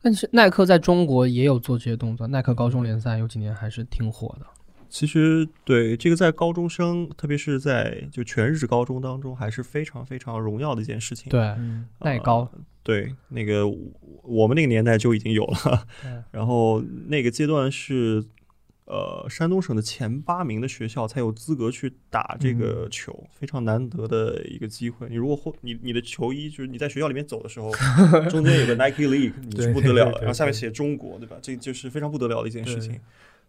[0.00, 4.46] 但是耐克在中国也有做这些动作，耐克高中联赛有几年还是挺火的。
[4.90, 11.30] 其实对这个在高中生，特别是在就全日制高中当中，还是非常非常荣耀的一件事情。
[11.30, 12.50] 对，嗯，耐高，
[12.82, 13.66] 对，那个
[14.22, 15.86] 我们那个年代就已经有了，
[16.32, 18.24] 然后那个阶段是。
[18.86, 25.06] 呃，山东省的前八名的学校才有资格去打这个球，非常难得的一个机会。
[25.08, 27.70] 你如果获你你的球衣就是你在学校里面走的时候，
[28.28, 31.36] 中间有个 Nike League，你是不得了的，然后下面写中国，对吧？
[31.40, 33.00] 这就是非常不得了的一件事情对。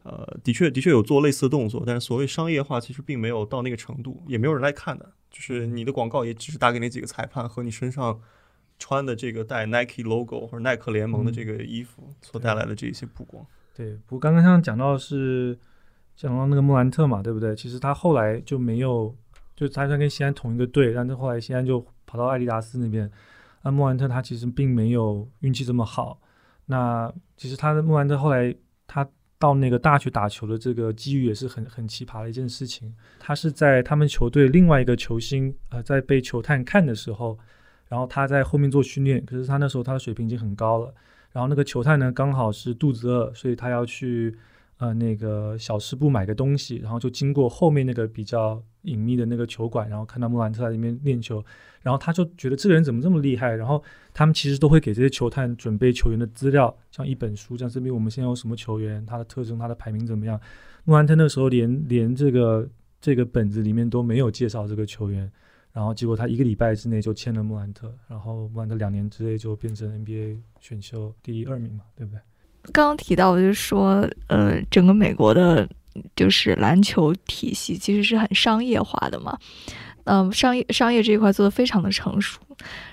[0.03, 5.11] 呃，的确的确有做类似的动作，但是所谓商业化其实并没有到那个程度，也没有人来看的。
[5.29, 8.19] 就是你的广告也只是打给那几个裁判和你身上
[8.77, 13.45] 穿的这个带 Nike logo 或者耐克联盟的这个衣服所带来的这一些曝光。
[13.73, 15.57] 对，不过刚刚像讲到是
[16.15, 17.55] 讲到那个莫兰特嘛，对不对？
[17.55, 19.15] 其实他后来就没有，
[19.55, 23.09] 就他虽然跟西安同一个队，但是后来西安就跑到艾迪达斯那边。
[23.63, 26.19] 那莫兰特他其实并没有运气这么好。
[26.65, 28.53] 那其实他的莫兰特后来
[28.87, 29.07] 他
[29.41, 32.93] 到那个大学打球的这个机遇也是很很奇葩的一件事情。
[33.19, 37.37] 他是在他们球队另外一个球星呃在被球探看的时候，
[37.89, 40.93] 然后他在后面做训练，可是他那时候他的水平已经很高了。
[41.31, 44.37] 然后那个球探呢，刚好是肚子饿，所以他要去
[44.81, 51.43] 呃那个小吃部买个东西，然后就经过后面那个比较隐秘的那个球馆，然后看到莫兰特在里面练球，
[51.83, 60.41] 然后他就觉得这个人怎么这么厉害，然后他们其实都会给这些球探准备球员的资料，像一本书，像这边我们现在有什么球员，他的特征，他的排名怎么样。
[60.83, 62.67] 莫兰特那时候连连这个
[62.99, 65.31] 这个本子里面都没有介绍这个球员。
[65.73, 72.19] 然后结果他一个礼拜之内就签了莫兰特，然后莫兰特两年之内就变成 NBA 选秀第二名嘛，对不对？
[72.73, 75.67] 刚刚提到，就是说，呃，整个美国的，
[76.15, 79.37] 就是篮球体系其实是很商业化的嘛。
[80.05, 82.41] 嗯、商业商业这一块做的非常的成熟。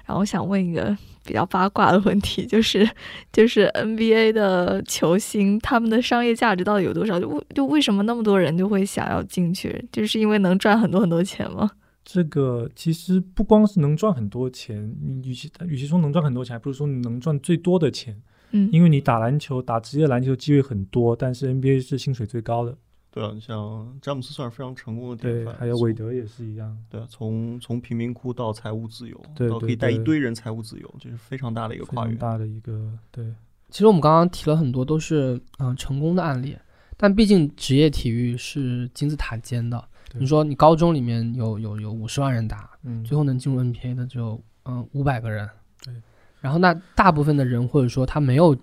[0.05, 2.89] 然后我想问一个比较八卦的问题，就是
[3.33, 7.19] 就是 NBA 的球星他们的商业价值到底有多少？
[7.19, 9.87] 就为就为什么那么多人就会想要进去？
[9.91, 11.71] 就是因为能赚很多很多钱吗？
[12.05, 14.95] 这个其实不光是能赚很多钱，
[15.25, 18.17] 与其与其说能赚很多钱，还不如说你能赚最多的钱。
[18.51, 22.77] 嗯，因为你打篮球，打职业篮球机会很多，但是 NBA 是薪水最高的。
[23.11, 26.77] 对啊，像詹姆斯算是非常成功的典对，范，还有韦德也是一样。
[26.91, 32.15] 对啊，从从贫民窟到财务自由，对到可以带一堆人财务自由，这是非常大的一个跨越。
[32.15, 33.25] 大的一个对，
[33.71, 36.57] 其实我们刚刚提了很多都是嗯、呃成功的案例，
[36.97, 39.83] 但毕竟职业体育是金字塔尖的。
[40.19, 45.49] 你说你高中里面有有有五十万人打，嗯，最后能进入 NBA 的只有嗯五百个人。
[45.85, 45.95] 对，
[46.41, 48.57] 然后那大部分的人或者说他没有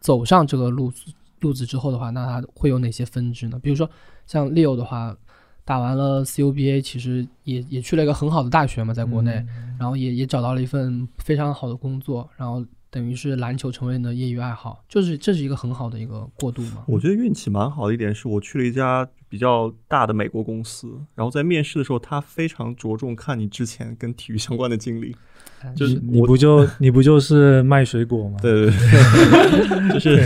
[0.00, 3.58] 走上这个路子路子之后的话，那他会有哪些分支呢？
[3.62, 3.88] 比如说
[4.26, 5.16] 像 Leo 的话，
[5.64, 16.84] 打完了 CUBA，其实也也去了一个很好的大学嘛，在国内，嗯然后也也找到了一份非常好的工作，然后等于是篮球成为你的业余爱好，就是这是一个很好的一个过渡嘛。
[16.86, 25.16] 我觉得运气蛮好的一点是我去了一家比较大的美国公司，然后在面试的时候，他非常着重看你之前跟体育相关的经历。
[25.62, 28.36] 哎就是你不就 你不就是卖水果吗？
[28.42, 30.16] 对对对， 就是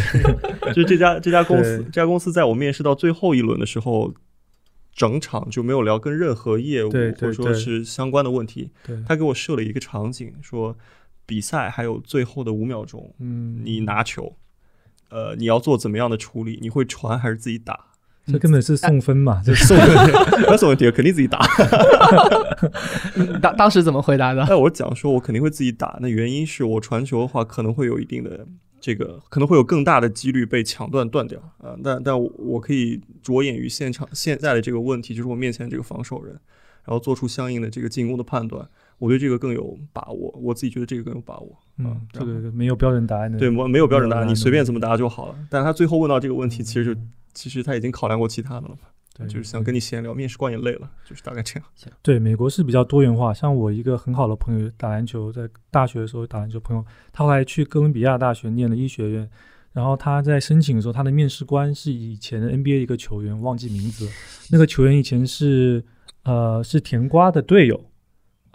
[0.75, 4.13] 就是这家这家公司这家公司在我面试到最后一轮的时候，
[4.93, 8.73] 整场就没有聊跟任何业务或者说是相关的问题。
[9.07, 10.77] 他给我设了一个场景，说
[11.25, 14.35] 比赛还有最后的五秒钟，嗯，你拿球，
[15.11, 16.59] 呃，你要做怎么样的处理？
[16.61, 17.79] 你会传还是自己打？
[18.27, 20.13] 这根本是送分嘛，这 送问题，
[20.45, 21.39] 不要送问题，肯定自己打。
[23.17, 24.45] 嗯 当当时怎么回答的？
[24.49, 25.99] 但我讲说，我肯定会自己打。
[26.01, 28.47] 那原因是我传球的话，可能会有一定的
[28.81, 36.33] 这个，可能会有更大的几率被抢断断掉啊、但但我我可以着眼于现场现在的这个问题，就是我面前这个防守人，
[36.85, 38.67] 然后做出相应的这个进攻的判断。
[38.99, 41.59] 我对这个更有把握，我自己觉得这个更有把握。
[41.79, 45.35] 嗯啊，这然后个没有标准答案的，对，我没有标准答案你随便怎么答就好了。
[45.51, 47.01] 但他最后问到这个问题，其实就
[47.37, 51.69] 其实他已经考量过其他的了嘛，对就是想跟你闲聊，面试官也累了，就是大概这样。
[52.03, 53.33] 对，美国是比较多元化。
[53.33, 59.29] 像我一个很好的朋友打篮球，在大学的时候打篮球，朋友他后来去哥伦比亚大学念了医学院，
[59.73, 64.11] 然后他在申请的时候，他的面试官是以前的 NBA 一个球员，忘记名字了。
[64.51, 65.85] 那个球员以前是
[66.25, 67.85] 呃是甜瓜的队友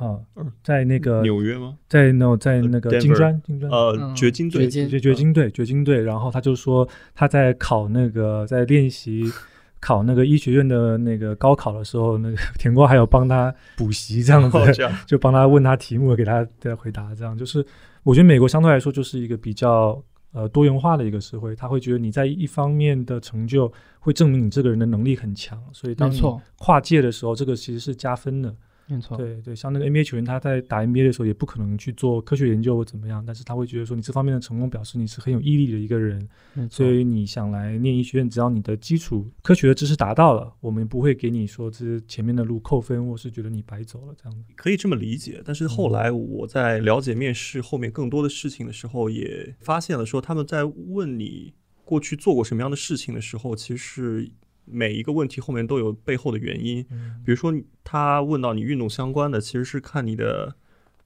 [0.02, 1.78] 啊、嗯在那个纽约吗？
[1.88, 4.16] 在 no，在那个金砖金砖呃，嗯。
[4.16, 4.64] 掘金队。
[4.64, 4.90] 掘，金。
[4.90, 9.32] 掘掘金队，掘金队，然后他就说他在考那个在练习
[9.80, 14.58] 考那个医学院的那个高考的时候，那个田瓜还有帮他补习这样子。
[15.06, 17.38] 就帮他问他题目，给他给他回答，这样。
[17.38, 17.64] 就是
[18.02, 26.20] 我觉得美国相对来说就是一个比较呃多元化的一个社会，他会觉得你在一方面的成就会证明你这个人的能力很强，所以当你，
[26.58, 28.56] 跨界的时候，这个其实是加分的。
[28.92, 29.16] 没错。
[29.16, 36.28] 对对，像那个 NBA 球员，他在打 NBA 的时候也不可能去做科学研究或怎么样，但是他会觉得说你这方面的成功表示你是很有毅力的一个人，
[36.70, 44.44] 所以你想来念医学院，只要你的基础科学的知识达到了，我们不会给你说这前面的路扣分，或是觉得你白走了这样子。
[44.56, 51.54] 可以这么理解，但是后来我在了解面试后面更多的事情的时候，也发现了说他们在问你
[51.86, 54.32] 过去做过什么样的事情的时候，其实是
[54.66, 56.86] 每一个问题后面都有背后的原因。
[56.92, 57.54] 嗯比如说
[57.84, 60.56] 他问到你运动相关的，其实是看你的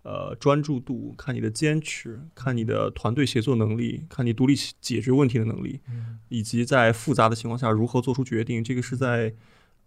[0.03, 8.63] 呃专注度，看你的坚持，看你的团队协作能力，看你独立解决问题的能力，嗯以及在复杂的情况下如何做出决定。
[8.63, 9.33] 这个是在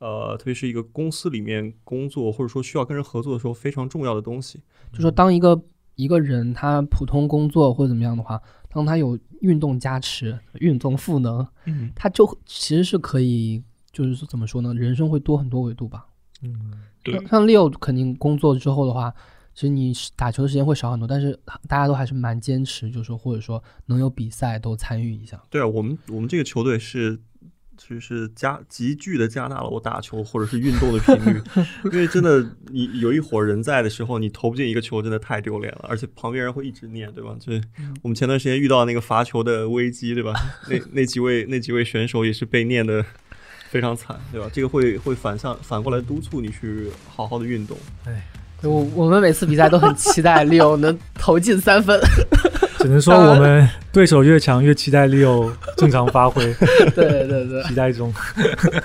[0.00, 4.60] 呃，特别是一个公司里面工作，或者说需要跟人合作的时候非常重要的东西。
[4.92, 5.60] 就说当一个
[5.98, 8.40] 一个人他普通工作或者怎么样的话，
[8.70, 16.06] 当他有运动加持、运动赋能，嗯，他就其实是可以，就是说怎么说呢，人生会多很多维度吧。
[16.42, 16.72] 嗯，
[17.02, 19.12] 对像像 Leo 肯定工作之后的话，
[19.54, 21.36] 其实你打球的时间会少很多，但是
[21.66, 25.42] 大家都还是蛮坚持，就是说或者说能有比赛都参与一下。
[25.50, 27.20] 对啊，我们我们这个球队是。
[27.78, 31.40] 就是加急剧的加大了我打球或者是运动的频率，
[31.92, 37.34] 因为真的你有一伙人在的时候，你投不进一个球真的太丢脸了，而且旁边人会一直念，对吧？
[37.38, 37.62] 就是
[38.02, 40.34] 我们前段时间遇到那个罚球的危机，对吧？
[40.68, 43.04] 那那几位那几位选手也是被念的
[43.70, 44.50] 非常惨，对吧？
[44.52, 47.78] 这个会会反向反过来督促你去好好的运动。
[48.04, 48.22] 哎
[48.62, 51.96] 我我们每次比赛都很期待 Leo 能投进三分。
[52.78, 56.42] 只能说我们对手越强，越期待 Leo 正常发挥，
[56.94, 58.12] 对对对，期待中。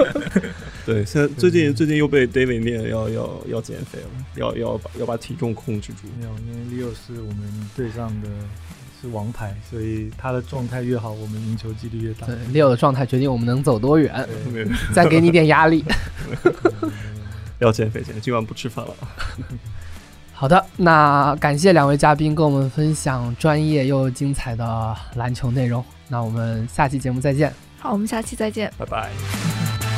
[0.85, 6.07] 对，现在最近最近又被 David 念要要要减肥了，要要把要把体重控制住。
[6.19, 8.27] 没有，因为 Leo 是我们队上的
[9.01, 12.27] 是王牌，所以他的状态越好，我们赢球几率越大。
[12.27, 15.85] 对 Leo 的状态决定我们能走多远，对没有再给你点压力。
[17.59, 18.93] 要减肥减肥，今晚不吃饭了。
[20.43, 25.81] 好的，那感谢两位嘉宾跟我们分享专业又精彩的篮球内容。
[26.09, 27.49] 那我们下期节目再见。
[27.79, 28.69] 好，我们下期再见。
[28.77, 29.92] 拜拜。